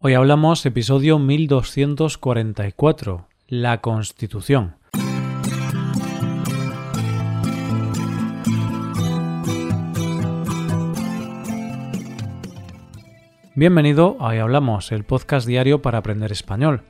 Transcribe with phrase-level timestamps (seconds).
[0.00, 4.76] Hoy hablamos episodio 1244, la Constitución.
[13.56, 16.82] Bienvenido a Hoy Hablamos, el podcast diario para aprender español.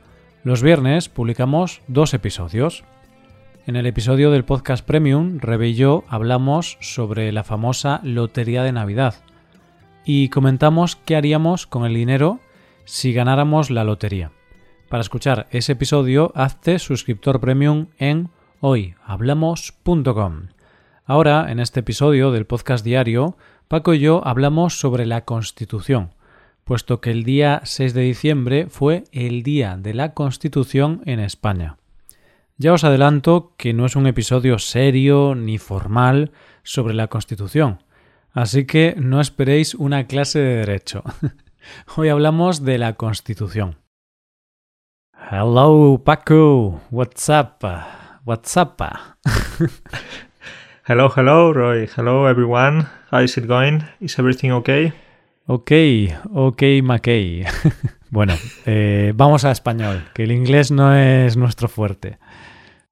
[0.43, 2.83] Los viernes publicamos dos episodios.
[3.65, 8.71] En el episodio del podcast Premium, Rebe y yo hablamos sobre la famosa Lotería de
[8.71, 9.15] Navidad
[10.05, 12.39] y comentamos qué haríamos con el dinero
[12.89, 14.31] si ganáramos la lotería.
[14.89, 18.29] Para escuchar ese episodio, hazte suscriptor premium en
[18.61, 20.47] hoyhablamos.com.
[21.05, 26.15] Ahora, en este episodio del podcast diario, Paco y yo hablamos sobre la Constitución,
[26.63, 31.77] puesto que el día 6 de diciembre fue el día de la Constitución en España.
[32.57, 36.31] Ya os adelanto que no es un episodio serio ni formal
[36.63, 37.83] sobre la Constitución,
[38.33, 41.03] así que no esperéis una clase de derecho.
[41.95, 43.77] Hoy hablamos de la Constitución.
[45.31, 46.81] Hello, Paco.
[46.91, 47.65] What's up?
[48.25, 48.81] What's up?
[50.87, 51.87] hello, hello, Roy.
[51.95, 52.87] Hello, everyone.
[53.11, 53.83] How is it going?
[53.99, 54.93] Is everything okay?
[55.45, 55.71] Ok,
[56.33, 57.45] ok, McKay.
[58.09, 58.33] bueno,
[58.65, 62.19] eh, vamos a español, que el inglés no es nuestro fuerte.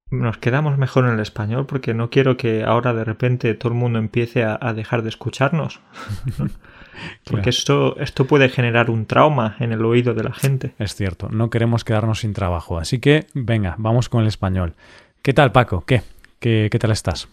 [0.10, 3.78] Nos quedamos mejor en el español porque no quiero que ahora de repente todo el
[3.78, 5.82] mundo empiece a, a dejar de escucharnos.
[7.24, 10.74] Porque esto, esto puede generar un trauma en el oído de la gente.
[10.80, 12.80] Es cierto, no queremos quedarnos sin trabajo.
[12.80, 14.74] Así que, venga, vamos con el español.
[15.22, 15.84] ¿Qué tal, Paco?
[15.86, 16.02] ¿Qué?
[16.40, 17.28] ¿Qué, qué tal estás?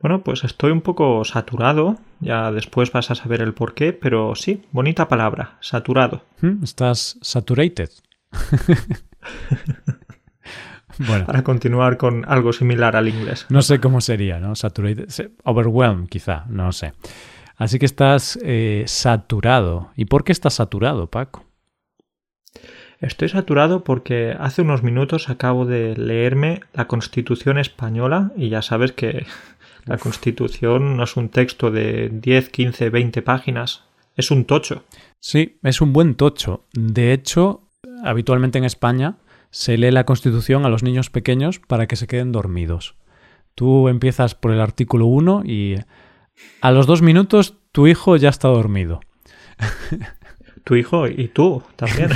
[0.00, 4.36] Bueno, pues estoy un poco saturado, ya después vas a saber el por qué, pero
[4.36, 6.22] sí, bonita palabra, saturado.
[6.40, 6.62] ¿Mm?
[6.62, 7.90] ¿Estás saturated?
[10.98, 11.26] bueno.
[11.26, 13.46] Para continuar con algo similar al inglés.
[13.48, 14.54] No sé cómo sería, ¿no?
[14.54, 15.32] Saturated.
[15.42, 16.92] Overwhelmed, quizá, no sé.
[17.58, 19.90] Así que estás eh, saturado.
[19.96, 21.44] ¿Y por qué estás saturado, Paco?
[23.00, 28.92] Estoy saturado porque hace unos minutos acabo de leerme la Constitución española y ya sabes
[28.92, 29.26] que
[29.86, 33.84] la Constitución no es un texto de 10, 15, 20 páginas,
[34.16, 34.84] es un tocho.
[35.20, 36.64] Sí, es un buen tocho.
[36.72, 37.68] De hecho,
[38.04, 39.16] habitualmente en España
[39.50, 42.94] se lee la Constitución a los niños pequeños para que se queden dormidos.
[43.56, 45.76] Tú empiezas por el artículo 1 y
[46.60, 49.00] a los dos minutos tu hijo ya está dormido.
[50.64, 52.10] Tu hijo y tú también.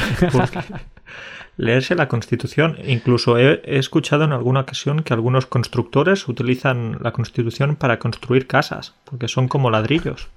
[1.56, 2.76] leerse la Constitución.
[2.84, 8.94] Incluso he, escuchado en alguna ocasión que algunos constructores utilizan la Constitución para construir casas,
[9.04, 10.28] porque son como ladrillos.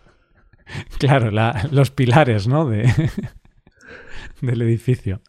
[0.98, 1.30] Claro,
[1.72, 2.68] los pilares, ¿no?
[2.68, 2.92] De,
[4.42, 5.22] del edificio.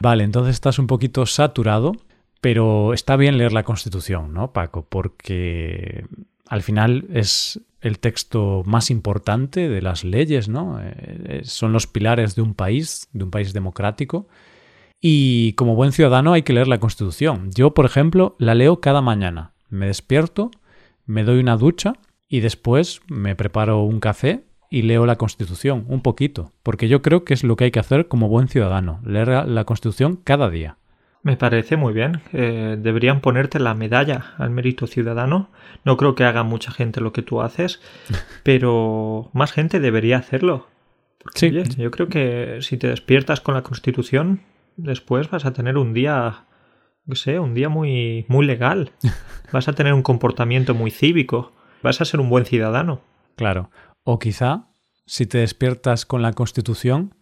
[0.00, 1.92] Vale, entonces estás un poquito saturado,
[2.40, 4.86] pero está bien leer la Constitución, ¿no, Paco?
[4.88, 6.06] Porque
[6.48, 10.80] al final es el texto más importante de las leyes, ¿no?
[10.80, 14.28] Eh, eh, son los pilares de un país, de un país democrático.
[15.00, 17.50] Y como buen ciudadano hay que leer la Constitución.
[17.52, 19.52] Yo, por ejemplo, la leo cada mañana.
[19.68, 20.52] Me despierto,
[21.06, 21.94] me doy una ducha
[22.28, 27.24] y después me preparo un café y leo la Constitución, un poquito, porque yo creo
[27.24, 30.78] que es lo que hay que hacer como buen ciudadano, leer la Constitución cada día.
[31.22, 32.20] Me parece muy bien.
[32.32, 35.50] Eh, deberían ponerte la medalla al mérito ciudadano.
[35.84, 37.80] No creo que haga mucha gente lo que tú haces,
[38.42, 40.68] pero más gente debería hacerlo.
[41.34, 41.52] sí.
[41.76, 44.42] yo creo que si te despiertas con la Constitución,
[44.76, 46.46] después vas a tener un día,
[47.04, 48.92] no sé, un día muy, muy legal.
[49.52, 51.52] Vas a tener un comportamiento muy cívico.
[51.82, 53.02] Vas a ser un buen ciudadano.
[53.36, 53.70] Claro.
[54.02, 54.70] O quizá,
[55.04, 57.14] si te despiertas con la Constitución,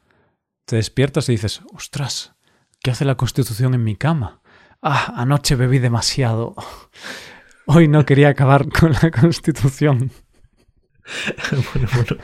[0.65, 2.37] te despiertas y dices, ostras,
[2.83, 4.41] ¿Qué hace la Constitución en mi cama?
[4.81, 6.55] Ah, anoche bebí demasiado.
[7.67, 10.11] Hoy no quería acabar con la Constitución.
[11.75, 12.23] bueno, bueno.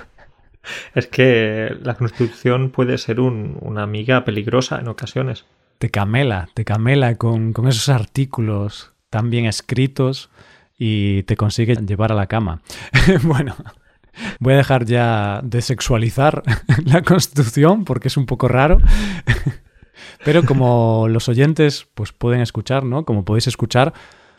[0.95, 5.45] Es que la Constitución puede ser una amiga peligrosa en ocasiones.
[5.77, 10.31] Te camela, te camela con, con esos artículos tan bien escritos
[10.79, 12.63] y te consigue llevar a la cama.
[13.25, 13.55] bueno,
[14.41, 16.43] voy a dejar ya de sexualizar
[16.87, 18.79] la Constitución porque es un poco raro.
[20.25, 23.05] Pero como los oyentes pues pueden escuchar, ¿no?
[23.05, 23.93] Como podéis escuchar,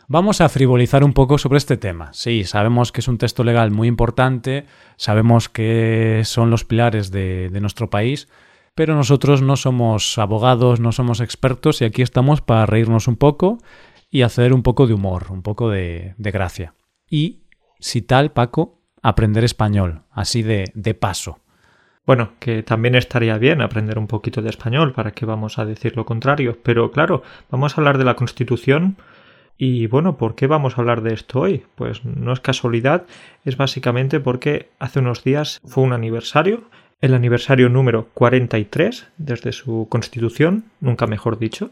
[0.08, 2.12] vamos a frivolizar un poco sobre este tema.
[2.12, 4.66] Sí, sabemos que es un texto legal muy importante,
[4.96, 8.28] sabemos que son los pilares de, nuestro país,
[8.74, 13.58] pero nosotros no somos abogados, no somos expertos y aquí estamos para reírnos un poco
[14.10, 16.74] y hacer un poco de humor, un poco de, de gracia.
[17.10, 17.42] Y,
[17.78, 21.40] si tal, Paco, aprender español, así de, de paso.
[22.08, 25.94] Bueno, que también estaría bien aprender un poquito de español, para que vamos a decir
[25.94, 26.56] lo contrario.
[26.62, 28.96] Pero claro, vamos a hablar de la Constitución.
[29.58, 31.66] Y bueno, ¿por qué vamos a hablar de esto hoy?
[31.74, 33.04] Pues no es casualidad,
[33.44, 36.62] es básicamente porque hace unos días fue un aniversario,
[37.00, 41.70] el aniversario número 43 desde su constitución, nunca mejor dicho,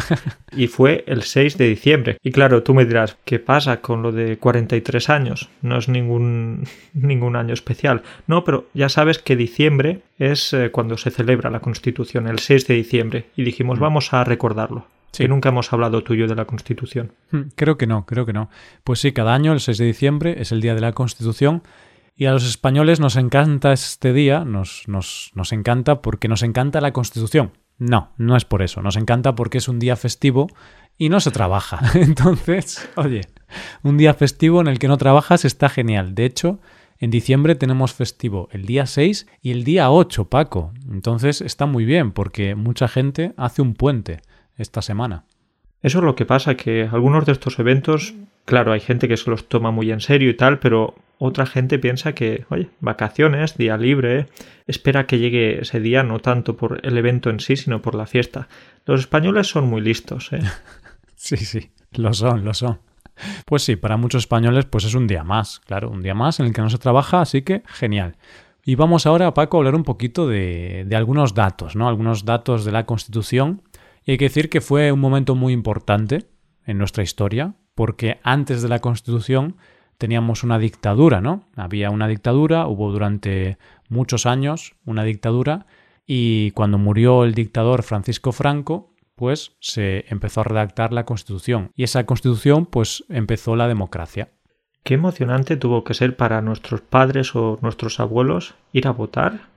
[0.56, 2.18] y fue el 6 de diciembre.
[2.22, 5.50] Y claro, tú me dirás, ¿qué pasa con lo de 43 años?
[5.60, 6.64] No es ningún,
[6.94, 8.02] ningún año especial.
[8.26, 12.66] No, pero ya sabes que diciembre es eh, cuando se celebra la constitución, el 6
[12.66, 13.82] de diciembre, y dijimos, mm.
[13.82, 14.86] vamos a recordarlo.
[15.12, 15.24] Sí.
[15.24, 17.12] Que nunca hemos hablado tuyo de la Constitución.
[17.32, 18.48] Mm, creo que no, creo que no.
[18.82, 21.62] Pues sí, cada año, el 6 de diciembre, es el día de la Constitución
[22.14, 26.80] y a los españoles nos encanta este día, nos, nos, nos encanta porque nos encanta
[26.80, 27.52] la Constitución.
[27.78, 30.48] No, no es por eso, nos encanta porque es un día festivo
[30.98, 31.80] y no se trabaja.
[31.94, 33.22] Entonces, oye,
[33.82, 36.14] un día festivo en el que no trabajas está genial.
[36.14, 36.60] De hecho,
[36.98, 40.72] en diciembre tenemos festivo el día 6 y el día 8, Paco.
[40.88, 44.20] Entonces está muy bien porque mucha gente hace un puente
[44.56, 45.24] esta semana.
[45.82, 49.30] Eso es lo que pasa, que algunos de estos eventos, claro, hay gente que se
[49.30, 53.76] los toma muy en serio y tal, pero otra gente piensa que, oye, vacaciones, día
[53.76, 54.26] libre,
[54.66, 58.06] espera que llegue ese día no tanto por el evento en sí, sino por la
[58.06, 58.48] fiesta.
[58.86, 60.40] Los españoles son muy listos, ¿eh?
[61.14, 62.80] sí, sí, lo son, lo son.
[63.46, 66.46] Pues sí, para muchos españoles pues es un día más, claro, un día más en
[66.46, 68.16] el que no se trabaja, así que genial.
[68.64, 71.88] Y vamos ahora, Paco, a hablar un poquito de, de algunos datos, ¿no?
[71.88, 73.62] Algunos datos de la Constitución.
[74.04, 76.26] Y hay que decir que fue un momento muy importante
[76.64, 79.56] en nuestra historia, porque antes de la Constitución
[79.98, 81.44] teníamos una dictadura, ¿no?
[81.56, 83.58] Había una dictadura, hubo durante
[83.88, 85.66] muchos años una dictadura
[86.06, 91.84] y cuando murió el dictador Francisco Franco, pues se empezó a redactar la Constitución y
[91.84, 94.30] esa Constitución pues empezó la democracia.
[94.82, 99.51] Qué emocionante tuvo que ser para nuestros padres o nuestros abuelos ir a votar,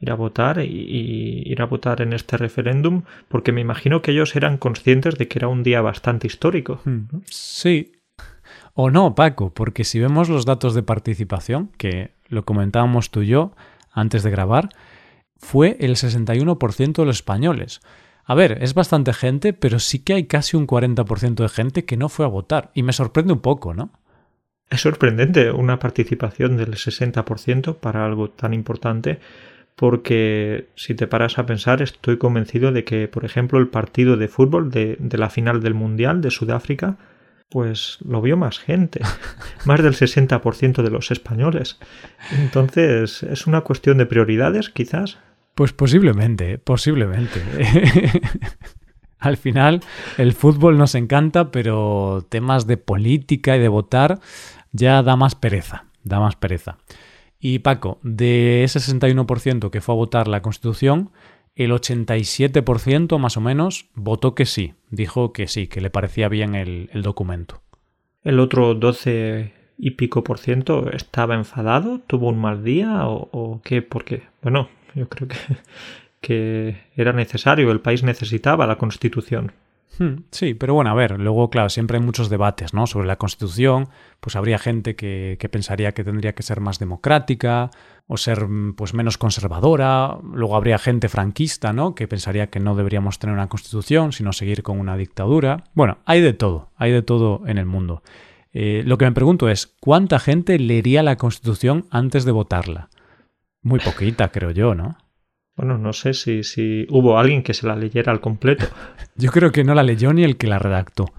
[0.00, 4.34] ir a votar y, ir a votar en este referéndum, porque me imagino que ellos
[4.34, 6.80] eran conscientes de que era un día bastante histórico.
[6.84, 7.20] Hmm.
[7.26, 7.92] Sí,
[8.74, 13.28] o no, Paco, porque si vemos los datos de participación, que lo comentábamos tú y
[13.28, 13.52] yo
[13.92, 14.70] antes de grabar,
[15.36, 17.80] fue el 61% de los españoles.
[18.24, 21.96] A ver, es bastante gente, pero sí que hay casi un 40% de gente que
[21.96, 22.70] no fue a votar.
[22.74, 23.90] Y me sorprende un poco, ¿no?
[24.68, 29.18] Es sorprendente una participación del 60% para algo tan importante,
[29.80, 34.28] porque si te paras a pensar, estoy convencido de que, por ejemplo, el partido de
[34.28, 36.98] fútbol de, de la final del Mundial de Sudáfrica
[37.48, 39.00] pues lo vio más gente,
[39.64, 41.78] más del 60% de los españoles.
[42.30, 45.18] Entonces, ¿es una cuestión de prioridades, quizás?
[45.54, 47.42] Pues posiblemente, posiblemente.
[49.18, 49.80] Al final,
[50.18, 54.20] el fútbol nos encanta, pero temas de política y de votar
[54.72, 56.76] ya da más pereza, da más pereza.
[57.40, 61.10] Y Paco, de ese 61% que fue a votar la Constitución,
[61.56, 66.54] el 87% más o menos votó que sí, dijo que sí, que le parecía bien
[66.54, 67.62] el, documento.
[68.22, 73.80] El otro 12 y pico por ciento estaba enfadado, tuvo un mal día o, qué,
[73.80, 75.36] porque, bueno, yo creo que,
[76.20, 79.52] que era necesario, el país necesitaba la constitución.
[79.98, 82.86] Hmm, sí, pero bueno, a ver, luego, claro, siempre hay muchos debates, ¿no?
[82.86, 83.88] Sobre la Constitución,
[84.20, 87.70] pues habría gente que, que, pensaría que tendría que ser más democrática
[88.06, 88.46] o ser
[88.76, 90.18] pues menos conservadora.
[90.22, 91.94] Luego habría gente franquista, ¿no?
[91.94, 95.64] Que pensaría que no deberíamos tener una Constitución, sino seguir con una dictadura.
[95.74, 98.02] Bueno, hay de todo, hay de todo en el mundo.
[98.52, 102.88] Eh, lo que me pregunto es, ¿cuánta gente leería la Constitución antes de votarla?
[103.62, 104.96] Muy poquita, creo yo, ¿no?
[105.56, 108.66] Bueno, no sé si, si hubo alguien que se la leyera al completo.
[109.16, 111.12] Yo creo que no la leyó ni el que la redactó.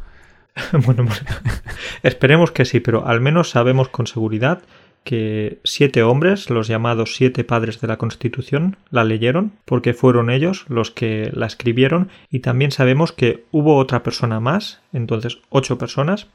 [0.86, 1.06] bueno,
[2.03, 4.62] esperemos que sí, pero al menos sabemos con seguridad
[5.03, 10.65] que siete hombres, los llamados siete padres de la Constitución, la leyeron, porque fueron ellos
[10.67, 16.27] los que la escribieron, y también sabemos que hubo otra persona más, entonces ocho personas,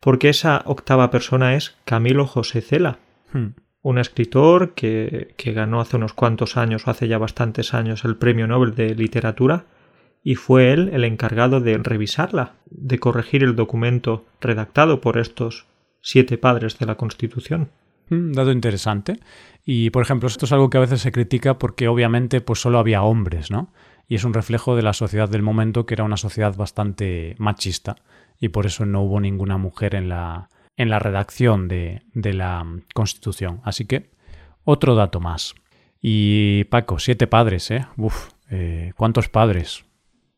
[0.00, 2.98] porque esa octava persona es Camilo José Cela.
[3.32, 3.50] Hmm
[3.82, 8.16] un escritor que, que, ganó hace unos cuantos años o hace ya bastantes años el
[8.16, 9.64] Premio Nobel de Literatura
[10.22, 15.66] y fue él el encargado de revisarla, de corregir el documento redactado por estos
[16.02, 17.70] siete padres de la Constitución.
[18.10, 19.18] Mm, dato interesante.
[19.64, 22.78] Y, por ejemplo, esto es algo que a veces se critica porque obviamente pues solo
[22.78, 23.72] había hombres, ¿no?
[24.08, 27.96] Y es un reflejo de la sociedad del momento que era una sociedad bastante machista
[28.40, 30.48] y por eso no hubo ninguna mujer en la,
[30.80, 33.60] en la redacción de, la Constitución.
[33.64, 34.08] Así que,
[34.64, 35.54] otro dato más.
[36.00, 37.86] Y Paco, siete padres, ¿eh?
[37.98, 39.84] Uf, eh, ¿cuántos padres?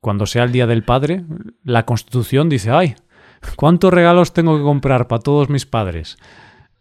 [0.00, 1.22] Cuando sea el Día del Padre,
[1.62, 2.96] la Constitución dice, ay,
[3.54, 6.16] ¿cuántos regalos tengo que comprar para todos mis padres?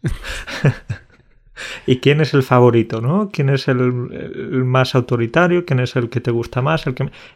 [1.86, 3.30] ¿Y quién es el favorito, no?
[3.32, 3.92] ¿Quién es el,
[4.64, 5.64] más autoritario?
[5.64, 6.84] ¿Quién es el que te gusta más?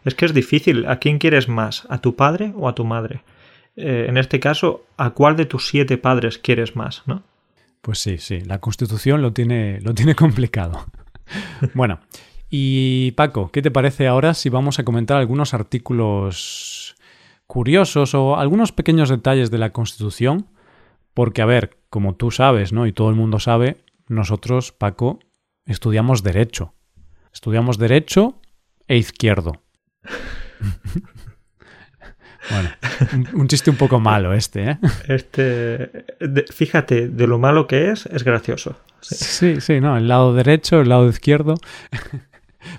[0.03, 0.87] Es que es difícil.
[0.87, 1.87] ¿A quién quieres más?
[1.89, 3.21] ¿A tu padre o a tu madre?
[3.77, 7.03] Eh, en este caso, ¿a cuál de tus siete padres quieres más?
[7.05, 7.23] ¿no?
[7.81, 10.85] Pues sí, sí, la Constitución lo tiene, lo tiene complicado.
[11.75, 11.99] bueno,
[12.49, 16.95] y Paco, ¿qué te parece ahora si vamos a comentar algunos artículos
[17.45, 20.47] curiosos o algunos pequeños detalles de la Constitución?
[21.13, 22.87] Porque, a ver, como tú sabes, ¿no?
[22.87, 25.19] Y todo el mundo sabe, nosotros, Paco,
[25.65, 26.73] estudiamos Derecho.
[27.33, 28.39] Estudiamos Derecho
[28.87, 29.61] e Izquierdo.
[32.49, 32.69] Bueno,
[33.33, 34.77] un, chiste un poco malo este, ¿eh?
[35.07, 36.05] Este,
[36.51, 38.77] fíjate, de lo malo que es, es gracioso.
[39.01, 39.61] Sí.
[39.61, 41.55] sí, no, el lado derecho, el lado izquierdo.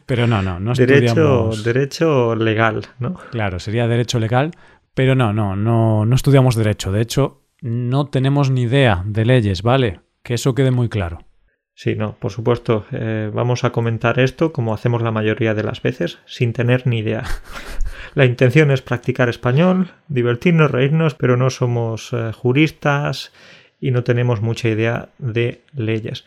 [0.06, 3.14] Pero no, no, no derecho, Derecho legal, ¿no?
[3.30, 4.50] Claro, sería derecho legal,
[4.94, 6.92] pero no, no, no, no estudiamos derecho.
[6.92, 10.00] De hecho, no tenemos ni idea de leyes, ¿vale?
[10.22, 11.20] Que eso quede muy claro.
[11.74, 12.86] Sí, no, por supuesto.
[12.90, 16.98] Eh, vamos a comentar esto como hacemos la mayoría de las veces, sin tener ni
[16.98, 17.22] idea.
[18.14, 23.32] La intención es practicar español, divertirnos, reírnos, pero no somos eh, juristas
[23.80, 26.24] y no tenemos mucha idea de leyes.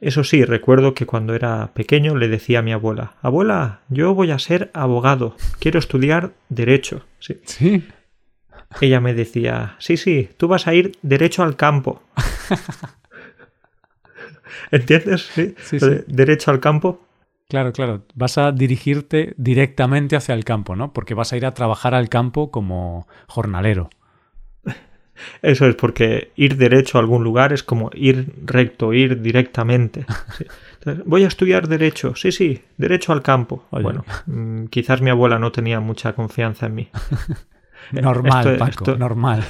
[0.00, 4.30] Eso sí, recuerdo que cuando era pequeño le decía a mi abuela, abuela, yo voy
[4.30, 7.06] a ser abogado, quiero estudiar derecho.
[7.18, 7.40] Sí.
[7.44, 7.84] ¿Sí?
[8.80, 12.02] Ella me decía, sí, sí, tú vas a ir derecho al campo.
[14.70, 15.30] ¿Entiendes?
[15.32, 17.03] Sí, sí, Derecho al campo.
[17.54, 18.02] Claro, claro.
[18.16, 20.92] Vas a dirigirte directamente hacia el campo, ¿no?
[20.92, 23.90] Porque vas a ir a trabajar al campo como jornalero.
[25.42, 30.04] Eso es porque ir derecho a algún lugar es como ir recto, ir directamente.
[31.06, 32.16] voy a estudiar derecho.
[32.16, 33.66] Sí, sí, derecho al campo.
[33.70, 36.88] Bueno, mm, quizás mi abuela no tenía mucha confianza en mí.
[37.92, 39.44] normal, Paco, normal.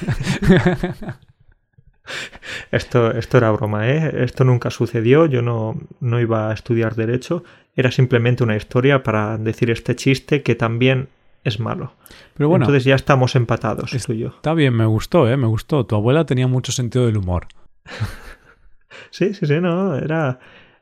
[2.71, 4.23] Esto, esto era broma, ¿eh?
[4.23, 7.43] Esto nunca sucedió, yo no, no iba a estudiar derecho,
[7.75, 11.09] era simplemente una historia para decir este chiste que también
[11.43, 11.93] es malo.
[12.33, 14.27] Pero bueno, Entonces ya estamos empatados, tú y yo.
[14.29, 15.37] Está bien, me gustó, ¿eh?
[15.37, 15.85] Me gustó.
[15.85, 17.47] Tu abuela tenía mucho sentido del humor.
[19.11, 20.39] sí, sí, sí, no, era,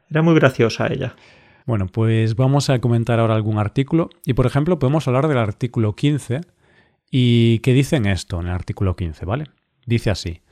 [0.09, 1.15] era muy graciosa ella.
[1.65, 4.09] Bueno, pues vamos a comentar ahora algún artículo.
[4.25, 6.41] Y por ejemplo, podemos hablar del artículo 15.
[7.11, 9.45] ¿Y qué dicen esto en el artículo 15, ¿vale?
[9.85, 10.42] Dice así.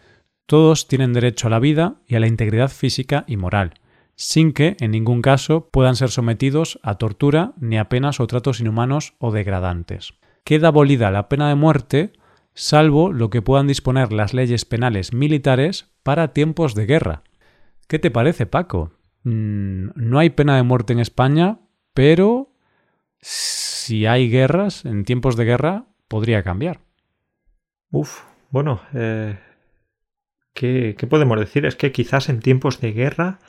[0.45, 3.75] Todos tienen derecho a la vida y a la integridad física y moral,
[4.15, 8.60] sin que, en ningún caso, puedan ser sometidos a tortura ni a penas o tratos
[8.60, 10.13] inhumanos o degradantes.
[10.43, 12.13] Queda abolida la pena de muerte,
[12.53, 17.24] salvo lo que puedan disponer las leyes penales militares para tiempos de guerra.
[17.88, 18.91] ¿Qué te parece, Paco?
[19.24, 21.60] Mm, no hay pena de muerte en España,
[21.93, 22.53] pero
[23.19, 26.79] si hay guerras, en tiempos de guerra, podría cambiar.
[27.91, 29.38] Uf, bueno, eh,
[30.53, 31.65] ¿Qué, podemos decir?
[31.65, 33.39] Es que quizás en tiempos de guerra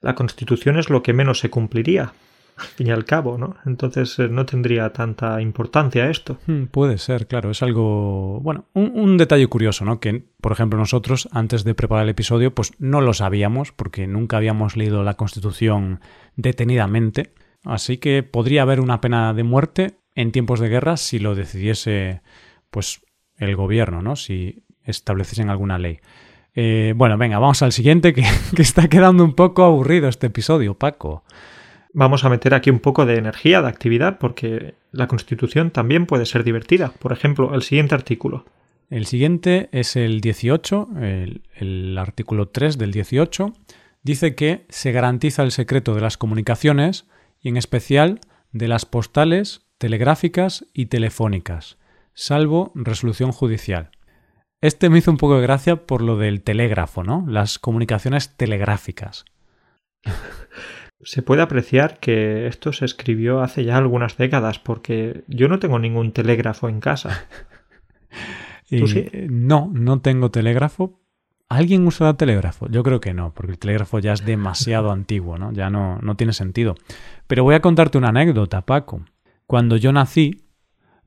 [0.00, 2.12] la Constitución es lo que menos se cumpliría,
[2.56, 3.56] al fin y al cabo, ¿no?
[3.64, 6.38] Entonces eh, no tendría tanta importancia esto.
[6.46, 10.00] Hmm, puede ser, claro, es algo, bueno, un, detalle curioso, ¿no?
[10.00, 14.36] Que, por ejemplo, nosotros antes de preparar el episodio, pues no lo sabíamos porque nunca
[14.36, 16.00] habíamos leído la Constitución
[16.34, 21.34] detenidamente, así que podría haber una pena de muerte en tiempos de guerra si lo
[21.34, 22.22] decidiese,
[22.70, 23.00] pues,
[23.38, 24.16] el gobierno, ¿no?
[24.16, 25.98] Si estableciesen alguna ley.
[26.54, 28.24] Eh, bueno, venga, vamos al siguiente, que,
[28.56, 31.24] está quedando un poco aburrido este episodio, Paco.
[31.92, 36.26] Vamos a meter aquí un poco de energía, de actividad, porque la Constitución también puede
[36.26, 36.92] ser divertida.
[36.98, 38.44] Por ejemplo, el siguiente artículo.
[38.88, 43.52] El siguiente es el 18, el, el artículo 3 del 18.
[44.02, 47.06] Dice que se garantiza el secreto de las comunicaciones
[47.40, 48.20] y en especial
[48.52, 51.78] de las postales, telegráficas y telefónicas,
[52.14, 53.90] salvo resolución judicial.
[54.60, 57.24] Este me hizo un poco de gracia por lo del telégrafo, ¿no?
[57.28, 59.24] Las comunicaciones telegráficas.
[61.02, 65.78] Se puede apreciar que esto se escribió hace ya algunas décadas, porque yo no tengo
[65.78, 67.26] ningún telégrafo en casa.
[68.70, 69.06] ¿Tú sí?
[69.28, 70.98] No, no tengo telégrafo.
[71.48, 72.66] ¿Alguien usa telégrafo?
[72.68, 75.52] Yo creo que no, porque el telégrafo ya es demasiado antiguo, ¿no?
[75.52, 76.74] Ya no, no tiene sentido.
[77.26, 79.04] Pero voy a contarte una anécdota, Paco.
[79.46, 80.45] Cuando yo nací,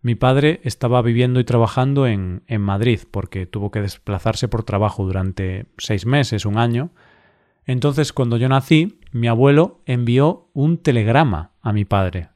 [0.02, 5.06] mi padre estaba viviendo y trabajando en, en, Madrid porque tuvo que desplazarse por trabajo
[5.06, 6.92] durante seis meses, un año.
[7.66, 12.30] Entonces, cuando yo nací, mi abuelo envió un telegrama a mi padre.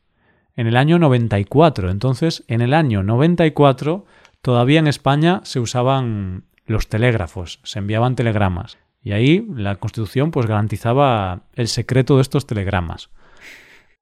[0.56, 1.90] En el año 94.
[1.90, 4.06] Entonces, en el año 94,
[4.42, 8.78] todavía en España se usaban los telégrafos, se enviaban telegramas.
[9.02, 13.10] Y ahí la Constitución pues garantizaba el secreto de estos telegramas.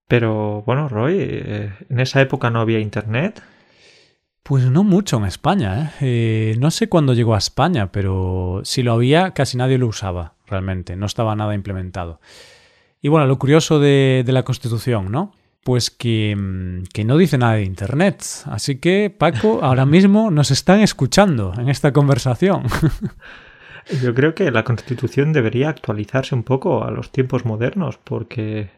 [0.08, 3.42] Pero bueno, Roy, eh, en esa época no había internet.
[4.44, 5.94] Pues no mucho en España.
[6.02, 6.54] ¿eh?
[6.54, 6.56] ¿eh?
[6.60, 10.96] no sé cuándo llegó a España, pero si lo había, casi nadie lo usaba realmente.
[10.96, 12.20] No estaba nada implementado.
[13.02, 15.34] Y bueno, lo curioso de, la Constitución, ¿no?
[15.64, 18.24] Pues que, mm, que, no dice nada de Internet.
[18.46, 22.64] Así que, Paco, ahora mismo nos están escuchando en esta conversación.
[24.02, 28.70] Yo creo que la Constitución debería actualizarse un poco a los tiempos modernos, porque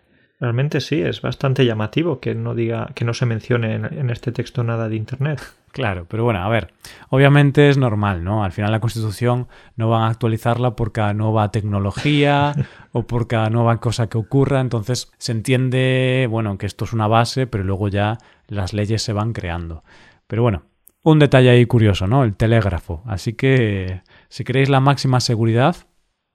[0.43, 4.61] Realmente sí, es bastante llamativo que no diga, que no se mencione en, este texto
[4.61, 5.41] nada de internet.
[5.71, 6.73] Claro, pero bueno, a ver,
[7.07, 8.43] obviamente es normal, ¿no?
[8.43, 9.47] Al final la Constitución
[9.77, 12.53] no van a actualizarla por cada nueva tecnología
[12.91, 17.07] o por cada nueva cosa que ocurra, entonces se entiende, bueno, que esto es una
[17.07, 19.85] base, pero luego ya las leyes se van creando.
[20.27, 20.63] Pero bueno,
[21.03, 22.25] un detalle ahí curioso, ¿no?
[22.25, 23.01] El telégrafo.
[23.05, 25.77] Así que si queréis la máxima seguridad,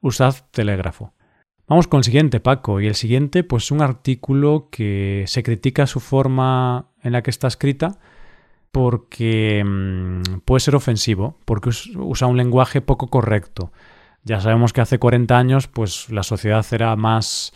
[0.00, 1.12] usad telégrafo.
[1.68, 2.80] Vamos con el siguiente, Paco.
[2.80, 7.46] Y el siguiente, pues un artículo que se critica su forma en la que está
[7.46, 7.98] escrita
[8.72, 13.72] porque mm, puede ser ofensivo, porque usa un lenguaje poco correcto.
[14.24, 17.52] Ya sabemos que hace 40 años, pues la sociedad era más,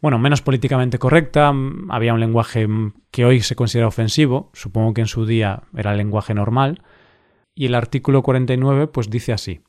[0.00, 4.94] bueno, menos políticamente correcta, mm, había un lenguaje mm, que hoy se considera ofensivo, supongo
[4.94, 6.82] que en su día era el lenguaje normal,
[7.54, 9.60] y el artículo 49 pues dice así.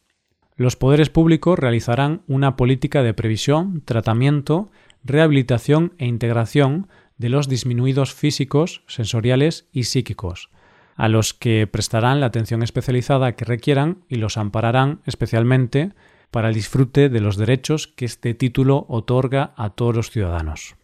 [0.57, 4.71] Los poderes públicos realizarán una política de previsión, tratamiento,
[5.03, 10.49] rehabilitación e integración de los disminuidos físicos, sensoriales y psíquicos,
[10.95, 15.93] a los que prestarán la atención especializada que requieran y los ampararán especialmente
[16.31, 20.75] para el disfrute de los derechos que este título otorga a todos los ciudadanos.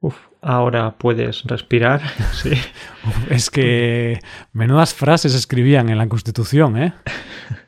[0.00, 2.02] Uf, ahora puedes respirar.
[2.32, 2.52] Sí.
[3.30, 4.20] es que
[4.52, 6.92] menudas frases escribían en la Constitución, ¿eh?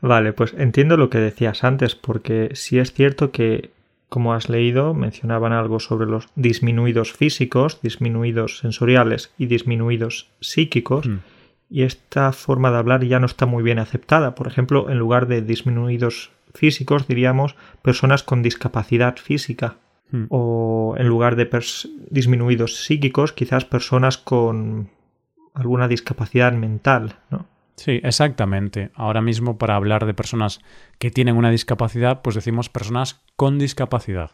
[0.00, 3.70] Vale, pues entiendo lo que decías antes, porque sí es cierto que,
[4.08, 11.18] como has leído, mencionaban algo sobre los disminuidos físicos, disminuidos sensoriales y disminuidos psíquicos, mm.
[11.68, 14.34] y esta forma de hablar ya no está muy bien aceptada.
[14.34, 19.76] Por ejemplo, en lugar de disminuidos físicos, diríamos personas con discapacidad física.
[20.12, 20.24] Mm.
[20.30, 21.48] O en lugar de
[22.10, 24.88] disminuidos psíquicos, quizás personas con
[25.54, 27.49] alguna discapacidad mental, ¿no?
[27.80, 28.90] Sí, exactamente.
[28.94, 30.60] Ahora mismo para hablar de personas
[30.98, 34.32] que tienen una discapacidad, pues decimos personas con discapacidad.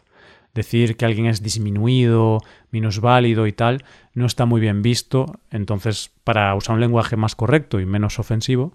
[0.53, 2.39] Decir que alguien es disminuido,
[2.71, 5.39] minusválido y tal, no está muy bien visto.
[5.49, 8.73] Entonces, para usar un lenguaje más correcto y menos ofensivo,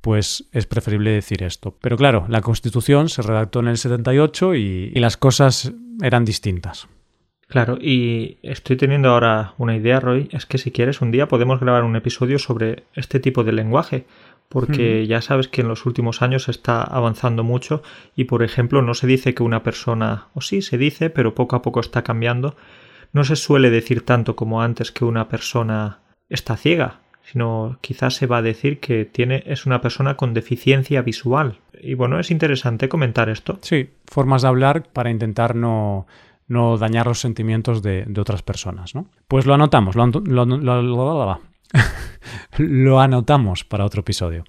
[0.00, 1.76] pues es preferible decir esto.
[1.80, 6.86] Pero claro, la Constitución se redactó en el 78 y, y las cosas eran distintas.
[7.52, 11.60] Claro, y estoy teniendo ahora una idea, Roy, es que si quieres un día podemos
[11.60, 14.06] grabar un episodio sobre este tipo de lenguaje,
[14.48, 17.82] porque ya sabes que en los últimos años está avanzando mucho
[18.16, 21.54] y, por ejemplo, no se dice que una persona, o sí, se dice, pero poco
[21.54, 22.56] a poco está cambiando,
[23.12, 25.98] no se suele decir tanto como antes que una persona
[26.30, 31.02] está ciega, sino quizás se va a decir que tiene es una persona con deficiencia
[31.02, 31.58] visual.
[31.78, 33.58] Y bueno, es interesante comentar esto.
[33.60, 36.06] Sí, formas de hablar para intentar no
[36.52, 38.94] no dañar los sentimientos de, otras personas.
[38.94, 39.06] ¿no?
[39.26, 40.06] Pues lo anotamos, lo,
[42.58, 44.44] lo, anotamos para otro episodio.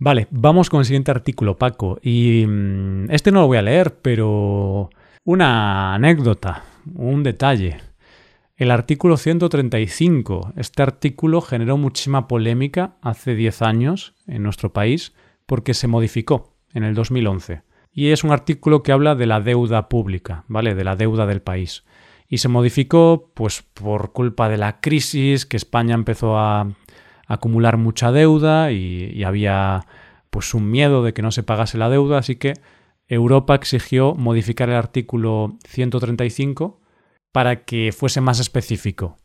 [0.00, 1.98] Vale, vamos con el siguiente artículo, Paco.
[2.02, 4.90] Y mm, este no lo voy a leer, pero
[5.24, 6.64] una anécdota,
[6.94, 7.78] un detalle.
[8.56, 10.54] El artículo 135.
[10.56, 15.12] Este artículo generó muchísima polémica hace 10 años en nuestro país
[15.46, 17.62] porque se modificó en el 2011
[17.92, 20.74] y es un artículo que habla de la deuda pública, ¿vale?
[20.74, 21.84] De la deuda del país.
[22.28, 26.68] Y se modificó pues por culpa de la crisis, que España empezó a
[27.26, 29.86] acumular mucha deuda y, había
[30.30, 32.54] pues un miedo de que no se pagase la deuda, así que
[33.06, 36.80] Europa exigió modificar el artículo 135
[37.32, 39.16] para que fuese más específico.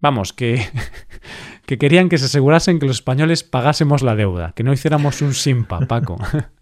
[0.00, 0.66] Vamos, que,
[1.66, 5.34] que querían que se asegurasen que los españoles pagásemos la deuda, que no hiciéramos un
[5.34, 6.18] simpa, Paco.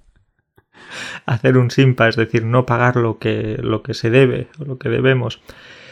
[1.27, 4.79] hacer un simpa, es decir, no pagar lo que, lo que se debe o lo
[4.79, 5.41] que debemos.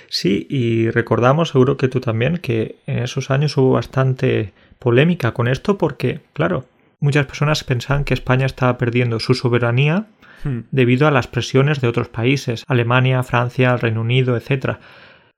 [0.08, 5.48] Sí, y recordamos, seguro que tú también, que en esos años hubo bastante polémica con
[5.48, 6.64] esto porque, claro,
[7.00, 10.06] muchas personas pensaban que España estaba perdiendo su soberanía
[10.44, 10.60] hmm.
[10.70, 14.78] debido a las presiones de otros países, Alemania, Francia, Reino Unido, etc.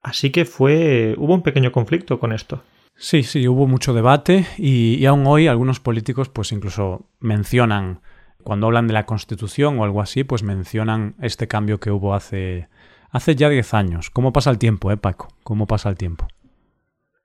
[0.02, 1.14] Así que fue.
[1.18, 2.62] hubo un pequeño conflicto con esto.
[2.96, 8.00] Sí, sí, hubo mucho debate y, y aún hoy algunos políticos pues incluso mencionan
[8.42, 12.68] cuando hablan de la Constitución o algo así, pues mencionan este cambio que hubo hace,
[13.10, 14.10] hace ya 10 años.
[14.10, 15.28] ¿Cómo pasa el tiempo, eh, Paco?
[15.42, 16.28] ¿Cómo pasa el tiempo?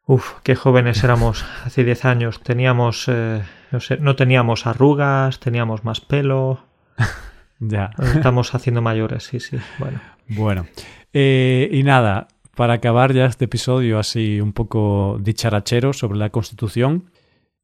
[0.08, 2.42] Uf, qué jóvenes éramos hace 10 años.
[2.42, 6.60] Teníamos, eh, no, sé, no teníamos arrugas, teníamos más pelo.
[7.60, 7.92] ya.
[8.16, 9.58] Estamos haciendo mayores, sí, sí.
[9.80, 10.00] Bueno.
[10.28, 10.68] Bueno.
[11.12, 17.12] Eh, y nada, para acabar ya este episodio así un poco dicharachero sobre la Constitución,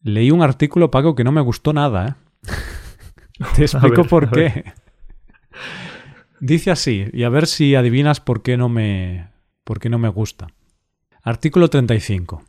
[0.02, 2.14] leí un artículo, Paco, que no me gustó nada, ¿eh?
[3.56, 4.74] Te explico por qué.
[6.40, 9.30] Dice así, y a ver si adivinas por qué no me,
[9.64, 10.48] por qué no me gusta.
[11.22, 12.44] Artículo 35.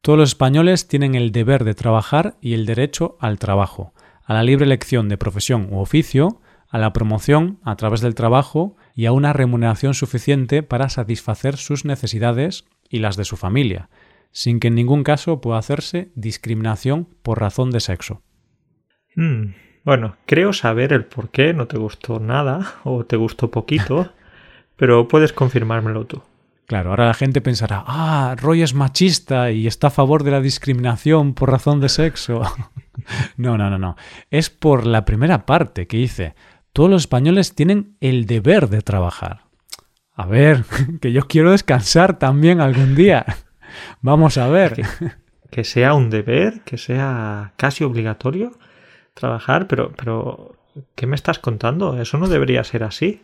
[0.00, 3.92] Todos los españoles tienen el deber de trabajar y el derecho al trabajo,
[4.24, 8.76] a la libre elección de profesión u oficio, a la promoción a través del trabajo
[8.94, 13.90] y a una remuneración suficiente para satisfacer sus necesidades y las de su familia,
[14.30, 18.22] sin que en ningún caso pueda hacerse discriminación por razón de sexo.
[19.16, 19.52] Hmm,
[19.88, 24.12] bueno, creo saber el por qué no te gustó nada o te gustó poquito,
[24.76, 26.20] pero puedes confirmármelo tú.
[26.66, 30.42] Claro, ahora la gente pensará, ah, Roy es machista y está a favor de la
[30.42, 32.42] discriminación por razón de sexo.
[33.38, 33.96] no, no, no, no.
[34.30, 36.34] Es por la primera parte que dice,
[36.74, 39.44] todos los españoles tienen el deber de trabajar.
[40.14, 40.64] A ver,
[41.00, 43.24] que yo quiero descansar también algún día.
[44.02, 44.74] Vamos a ver.
[44.74, 44.84] Que,
[45.50, 48.52] que sea un deber, que sea casi obligatorio
[49.18, 50.56] trabajar, pero, pero,
[50.94, 52.00] ¿qué me estás contando?
[52.00, 53.22] Eso no debería ser así.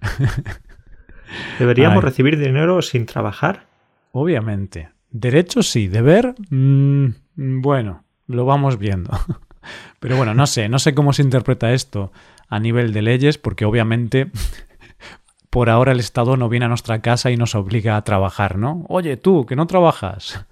[1.58, 3.66] ¿Deberíamos recibir dinero sin trabajar?
[4.12, 4.90] Obviamente.
[5.10, 9.10] Derecho sí, deber, mm, bueno, lo vamos viendo.
[10.00, 12.12] Pero bueno, no sé, no sé cómo se interpreta esto
[12.48, 14.30] a nivel de leyes, porque obviamente
[15.50, 18.84] por ahora el Estado no viene a nuestra casa y nos obliga a trabajar, ¿no?
[18.88, 20.46] Oye, tú, que no trabajas,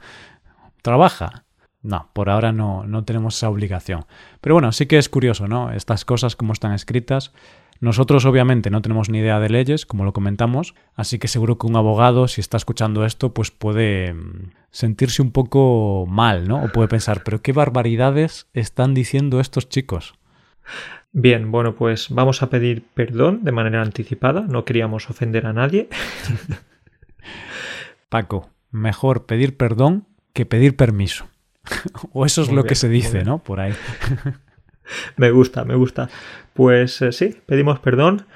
[0.83, 1.46] trabaja.
[1.87, 4.07] No, por ahora no, no tenemos esa obligación.
[4.41, 5.71] Pero bueno, sí que es curioso, ¿no?
[5.71, 7.33] Estas cosas como están escritas.
[7.79, 11.67] Nosotros obviamente no tenemos ni idea de leyes, como lo comentamos, así que seguro que
[11.67, 16.65] un abogado, si está escuchando esto, pues puede mm, sentirse un poco mal, ¿no?
[16.65, 20.15] O puede pensar, pero qué barbaridades están diciendo estos chicos.
[21.13, 25.89] Bien, bueno, pues vamos a pedir perdón de manera anticipada, no queríamos ofender a nadie.
[28.09, 31.27] Paco, mejor pedir perdón que pedir permiso.
[32.13, 33.39] o eso es lo que se dice, ¿no?
[33.39, 33.75] Por ahí.
[35.17, 36.09] me gusta, me gusta.
[36.55, 38.27] Pues eh, sí, pedimos perdón.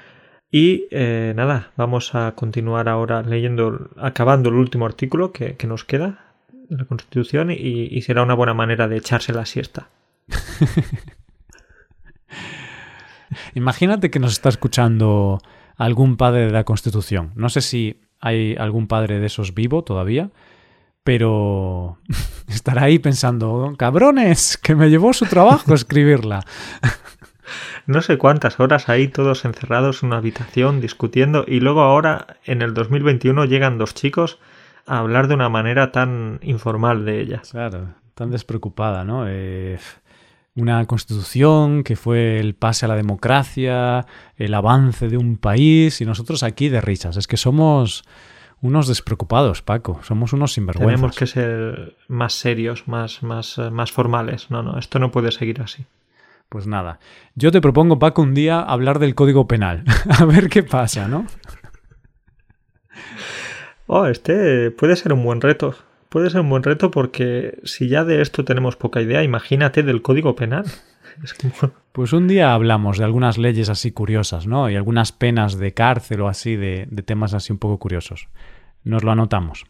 [0.51, 6.33] Y eh, nada, vamos a continuar ahora leyendo, acabando el último artículo que, nos queda
[6.51, 9.87] de la Constitución y, y, será una buena manera de echarse la siesta.
[13.55, 15.39] Imagínate que nos está escuchando
[15.77, 17.31] algún padre de la Constitución.
[17.35, 20.31] No sé si hay algún padre de esos vivo todavía,
[21.03, 21.97] pero
[22.47, 26.45] estará ahí pensando, cabrones, que me llevó su trabajo escribirla.
[27.85, 32.61] No sé cuántas horas ahí todos encerrados en una habitación discutiendo y luego ahora en
[32.61, 34.39] el 2021 llegan dos chicos
[34.85, 37.41] a hablar de una manera tan informal de ella.
[37.49, 39.25] Claro, tan despreocupada, ¿no?
[39.27, 39.79] Eh,
[40.55, 46.05] una constitución que fue el pase a la democracia, el avance de un país y
[46.05, 47.17] nosotros aquí de risas.
[47.17, 48.03] Es que somos
[48.61, 49.99] unos despreocupados, Paco.
[50.03, 50.95] Somos unos sinvergüenzas.
[50.95, 54.51] Tenemos que ser más serios, más, más, eh, más formales.
[54.51, 55.85] No, no, esto no puede seguir así.
[56.49, 56.99] Pues nada.
[57.35, 59.83] Yo te propongo, Paco, un día hablar del Código Penal.
[60.19, 61.25] A ver qué pasa, ¿no?
[63.87, 65.75] Oh, este puede ser un buen reto.
[66.09, 70.01] Puede ser un buen reto porque si ya de esto tenemos poca idea, imagínate del
[70.01, 70.65] Código Penal.
[71.91, 74.69] Pues un día hablamos de algunas leyes así curiosas, ¿no?
[74.69, 78.29] Y algunas penas de cárcel o así, de, de temas así un poco curiosos.
[78.85, 79.65] Nos lo anotamos.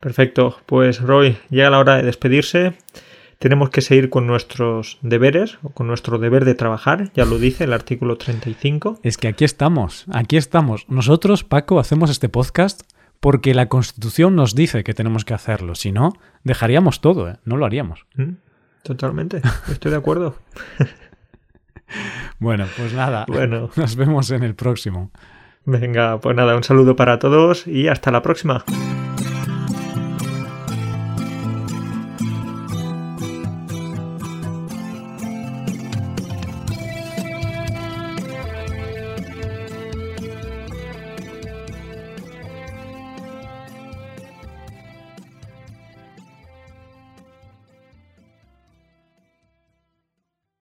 [0.00, 0.56] Perfecto.
[0.64, 2.78] Pues Roy, llega la hora de despedirse.
[3.38, 7.64] Tenemos que seguir con nuestros deberes, o con nuestro deber de trabajar, ya lo dice
[7.64, 9.00] el artículo 35.
[9.02, 10.88] Es que aquí estamos, aquí estamos.
[10.88, 12.82] Nosotros, Paco, hacemos este podcast
[13.20, 15.74] porque la Constitución nos dice que tenemos que hacerlo.
[15.74, 17.36] Si no, dejaríamos todo, ¿eh?
[17.44, 18.06] no lo haríamos.
[18.14, 18.36] Mm,
[18.86, 20.36] totalmente, estoy de acuerdo.
[22.38, 23.70] bueno, pues nada, bueno.
[23.76, 25.10] nos vemos en el próximo.
[25.64, 28.64] Venga, pues nada, un saludo para todos y hasta la próxima.